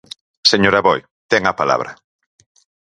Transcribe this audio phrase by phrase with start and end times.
[0.51, 0.99] Señor Aboi,
[1.31, 1.91] ten a palabra.